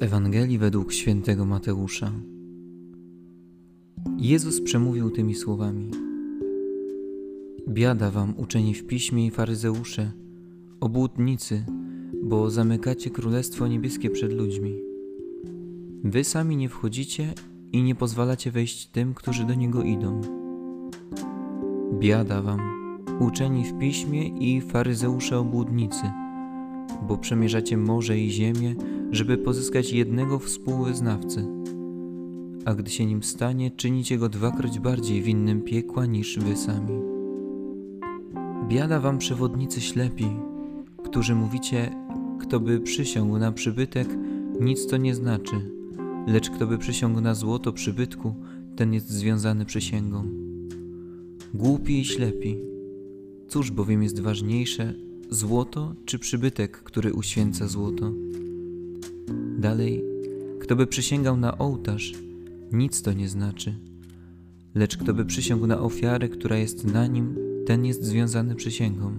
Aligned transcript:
Ewangelii 0.00 0.58
według 0.58 0.92
świętego 0.92 1.46
Mateusza. 1.46 2.12
Jezus 4.18 4.60
przemówił 4.60 5.10
tymi 5.10 5.34
słowami: 5.34 5.90
Biada 7.68 8.10
wam, 8.10 8.34
uczeni 8.36 8.74
w 8.74 8.86
piśmie 8.86 9.26
i 9.26 9.30
faryzeusze, 9.30 10.12
obłudnicy, 10.80 11.64
bo 12.22 12.50
zamykacie 12.50 13.10
królestwo 13.10 13.66
niebieskie 13.66 14.10
przed 14.10 14.32
ludźmi. 14.32 14.74
Wy 16.04 16.24
sami 16.24 16.56
nie 16.56 16.68
wchodzicie 16.68 17.34
i 17.72 17.82
nie 17.82 17.94
pozwalacie 17.94 18.50
wejść 18.50 18.86
tym, 18.86 19.14
którzy 19.14 19.44
do 19.44 19.54
niego 19.54 19.82
idą. 19.82 20.20
Biada 21.98 22.42
wam, 22.42 22.60
uczeni 23.20 23.64
w 23.64 23.78
piśmie 23.78 24.28
i 24.28 24.60
faryzeusze 24.60 25.38
obłudnicy, 25.38 26.10
bo 27.08 27.18
przemierzacie 27.18 27.76
morze 27.76 28.18
i 28.18 28.30
ziemię, 28.30 28.74
żeby 29.10 29.38
pozyskać 29.38 29.92
jednego 29.92 30.38
współwyznawcę. 30.38 31.46
A 32.64 32.74
gdy 32.74 32.90
się 32.90 33.06
nim 33.06 33.22
stanie, 33.22 33.70
czynicie 33.70 34.18
go 34.18 34.28
dwakroć 34.28 34.78
bardziej 34.78 35.22
winnym 35.22 35.62
piekła 35.62 36.06
niż 36.06 36.38
wy 36.38 36.56
sami. 36.56 37.00
Biada 38.68 39.00
wam 39.00 39.18
przewodnicy 39.18 39.80
ślepi, 39.80 40.26
którzy 41.04 41.34
mówicie, 41.34 41.90
kto 42.40 42.60
by 42.60 42.80
przysiągł 42.80 43.38
na 43.38 43.52
przybytek, 43.52 44.08
nic 44.60 44.86
to 44.86 44.96
nie 44.96 45.14
znaczy, 45.14 45.70
lecz 46.26 46.50
kto 46.50 46.66
by 46.66 46.78
przysiągł 46.78 47.20
na 47.20 47.34
złoto 47.34 47.72
przybytku, 47.72 48.34
ten 48.76 48.92
jest 48.94 49.10
związany 49.10 49.64
przysięgą. 49.64 50.24
Głupi 51.54 52.00
i 52.00 52.04
ślepi, 52.04 52.56
cóż 53.48 53.70
bowiem 53.70 54.02
jest 54.02 54.20
ważniejsze, 54.20 54.94
złoto 55.30 55.94
czy 56.04 56.18
przybytek, 56.18 56.82
który 56.82 57.12
uświęca 57.12 57.68
złoto? 57.68 58.12
Dalej, 59.58 60.04
kto 60.60 60.76
by 60.76 60.86
przysięgał 60.86 61.36
na 61.36 61.58
ołtarz, 61.58 62.14
nic 62.72 63.02
to 63.02 63.12
nie 63.12 63.28
znaczy, 63.28 63.74
lecz 64.74 64.96
kto 64.96 65.14
by 65.14 65.24
przysiągł 65.24 65.66
na 65.66 65.80
ofiarę, 65.80 66.28
która 66.28 66.56
jest 66.56 66.84
na 66.84 67.06
nim, 67.06 67.34
ten 67.66 67.84
jest 67.84 68.04
związany 68.04 68.54
przysięgą. 68.54 69.12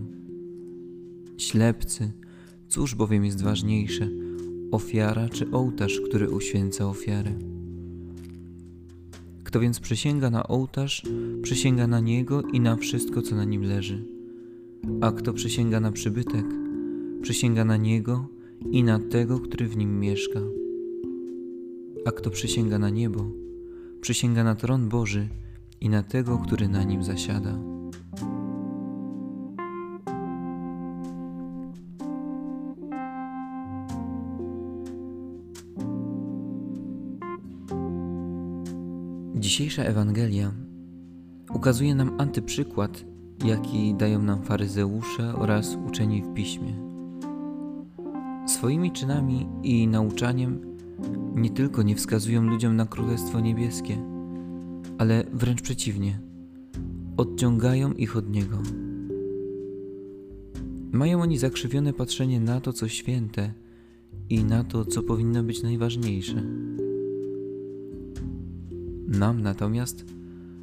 Ślepcy, 1.38 2.12
cóż 2.68 2.96
bowiem 2.96 3.26
jest 3.26 3.42
ważniejsze, 3.42 4.10
ofiara 4.72 5.30
czy 5.30 5.52
ołtarz, 5.52 6.02
który 6.10 6.30
uświęca 6.30 6.90
ofiarę? 6.90 7.32
Kto 9.44 9.60
więc 9.60 9.80
przysięga 9.80 10.30
na 10.30 10.48
ołtarz, 10.48 11.04
przysięga 11.42 11.88
na 11.88 12.00
niego 12.00 12.42
i 12.42 12.60
na 12.60 12.76
wszystko, 12.76 13.22
co 13.22 13.36
na 13.36 13.44
nim 13.44 13.64
leży. 13.64 14.21
A 15.02 15.12
kto 15.12 15.34
przysięga 15.34 15.80
na 15.80 15.92
przybytek, 15.92 16.46
przysięga 17.22 17.66
na 17.66 17.78
niego 17.78 18.28
i 18.72 18.84
na 18.84 19.00
tego, 19.00 19.40
który 19.40 19.68
w 19.68 19.78
nim 19.78 20.00
mieszka. 20.00 20.40
A 22.06 22.12
kto 22.12 22.30
przysięga 22.30 22.80
na 22.80 22.90
niebo, 22.90 23.32
przysięga 24.02 24.44
na 24.44 24.56
tron 24.56 24.90
Boży 24.90 25.28
i 25.82 25.90
na 25.90 26.04
tego, 26.04 26.38
który 26.38 26.70
na 26.70 26.84
nim 26.84 27.04
zasiada. 27.04 27.60
Dzisiejsza 39.36 39.84
Ewangelia 39.84 40.52
ukazuje 41.54 41.96
nam 41.96 42.12
antyprzykład, 42.18 43.11
jaki 43.44 43.96
dają 43.96 44.22
nam 44.22 44.42
faryzeusze 44.42 45.36
oraz 45.36 45.78
uczeni 45.88 46.22
w 46.22 46.34
piśmie. 46.34 46.74
Swoimi 48.48 48.92
czynami 48.92 49.48
i 49.64 49.88
nauczaniem 49.88 50.62
nie 51.36 51.50
tylko 51.50 51.84
nie 51.84 51.96
wskazują 51.96 52.42
ludziom 52.42 52.76
na 52.76 52.86
Królestwo 52.86 53.40
Niebieskie, 53.40 53.98
ale 54.98 55.24
wręcz 55.34 55.62
przeciwnie, 55.62 56.20
odciągają 57.18 57.92
ich 57.92 58.18
od 58.18 58.30
niego. 58.30 58.58
Mają 60.92 61.22
oni 61.22 61.38
zakrzywione 61.38 61.94
patrzenie 61.94 62.40
na 62.40 62.62
to, 62.62 62.74
co 62.74 62.88
święte 62.88 63.54
i 64.30 64.44
na 64.44 64.64
to, 64.64 64.86
co 64.86 65.04
powinno 65.04 65.44
być 65.44 65.64
najważniejsze. 65.64 66.44
Nam 69.08 69.42
natomiast 69.42 70.06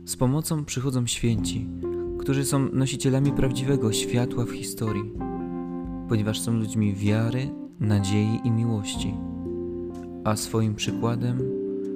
z 0.04 0.16
pomocą 0.16 0.64
przychodzą 0.64 1.06
święci, 1.06 1.66
którzy 2.28 2.44
są 2.44 2.68
nosicielami 2.72 3.32
prawdziwego 3.32 3.92
światła 3.92 4.44
w 4.44 4.50
historii, 4.50 5.12
ponieważ 6.08 6.40
są 6.40 6.52
ludźmi 6.52 6.94
wiary, 6.94 7.50
nadziei 7.80 8.40
i 8.44 8.50
miłości, 8.50 9.14
a 10.24 10.36
swoim 10.36 10.74
przykładem 10.74 11.38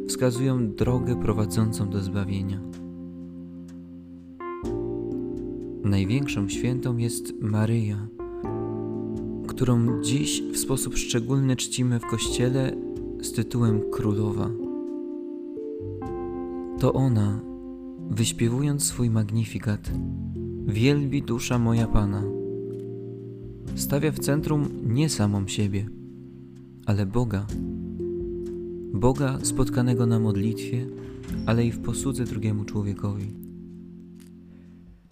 wskazują 0.08 0.74
drogę 0.74 1.20
prowadzącą 1.20 1.90
do 1.90 2.00
zbawienia. 2.00 2.60
Największą 5.84 6.48
świętą 6.48 6.96
jest 6.96 7.34
Maryja, 7.40 8.08
którą 9.46 10.02
dziś 10.02 10.42
w 10.52 10.56
sposób 10.56 10.96
szczególny 10.96 11.56
czcimy 11.56 12.00
w 12.00 12.06
Kościele 12.06 12.76
z 13.20 13.32
tytułem 13.32 13.80
Królowa. 13.90 14.50
To 16.78 16.92
ona, 16.92 17.51
wyśpiewując 18.14 18.84
swój 18.84 19.10
magnifikat, 19.10 19.90
wielbi 20.66 21.22
dusza 21.22 21.58
moja 21.58 21.86
Pana 21.86 22.22
stawia 23.74 24.12
w 24.12 24.18
centrum 24.18 24.68
nie 24.84 25.08
samą 25.08 25.48
siebie, 25.48 25.86
ale 26.86 27.06
Boga. 27.06 27.46
Boga 28.94 29.38
spotkanego 29.42 30.06
na 30.06 30.18
modlitwie, 30.18 30.86
ale 31.46 31.66
i 31.66 31.72
w 31.72 31.80
posłudze 31.80 32.24
drugiemu 32.24 32.64
człowiekowi. 32.64 33.26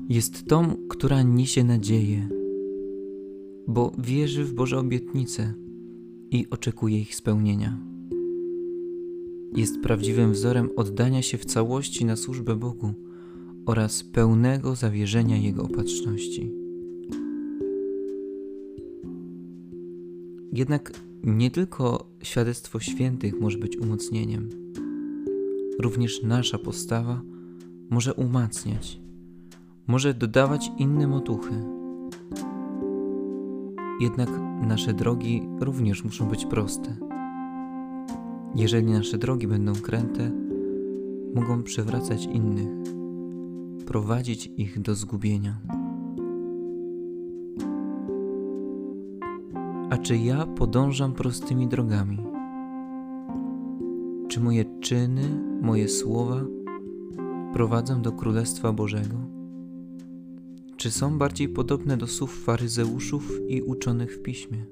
Jest 0.08 0.48
tą, 0.48 0.76
która 0.88 1.22
niesie 1.22 1.64
nadzieję, 1.64 2.28
bo 3.68 3.92
wierzy 3.98 4.44
w 4.44 4.54
Boże 4.54 4.78
obietnice 4.78 5.54
i 6.30 6.50
oczekuje 6.50 7.00
ich 7.00 7.14
spełnienia. 7.14 7.89
Jest 9.52 9.80
prawdziwym 9.80 10.32
wzorem 10.32 10.70
oddania 10.76 11.22
się 11.22 11.38
w 11.38 11.44
całości 11.44 12.04
na 12.04 12.16
służbę 12.16 12.56
Bogu 12.56 12.94
oraz 13.66 14.04
pełnego 14.04 14.74
zawierzenia 14.74 15.36
Jego 15.36 15.62
opatrzności. 15.62 16.52
Jednak 20.52 20.92
nie 21.24 21.50
tylko 21.50 22.10
świadectwo 22.22 22.80
świętych 22.80 23.40
może 23.40 23.58
być 23.58 23.76
umocnieniem, 23.76 24.48
również 25.80 26.22
nasza 26.22 26.58
postawa 26.58 27.22
może 27.90 28.14
umacniać, 28.14 29.00
może 29.86 30.14
dodawać 30.14 30.70
innym 30.78 31.12
otuchy. 31.12 31.54
Jednak 34.00 34.28
nasze 34.62 34.92
drogi 34.92 35.42
również 35.60 36.04
muszą 36.04 36.28
być 36.28 36.46
proste. 36.46 37.19
Jeżeli 38.54 38.92
nasze 38.92 39.18
drogi 39.18 39.46
będą 39.46 39.72
kręte, 39.72 40.30
mogą 41.34 41.62
przewracać 41.62 42.24
innych, 42.24 42.68
prowadzić 43.86 44.52
ich 44.56 44.80
do 44.80 44.94
zgubienia. 44.94 45.60
A 49.90 49.98
czy 49.98 50.16
ja 50.16 50.46
podążam 50.46 51.12
prostymi 51.12 51.68
drogami? 51.68 52.18
Czy 54.28 54.40
moje 54.40 54.64
czyny, 54.80 55.22
moje 55.62 55.88
słowa 55.88 56.44
prowadzą 57.52 58.02
do 58.02 58.12
Królestwa 58.12 58.72
Bożego? 58.72 59.16
Czy 60.76 60.90
są 60.90 61.18
bardziej 61.18 61.48
podobne 61.48 61.96
do 61.96 62.06
słów 62.06 62.44
faryzeuszów 62.44 63.32
i 63.48 63.62
uczonych 63.62 64.16
w 64.16 64.22
piśmie? 64.22 64.64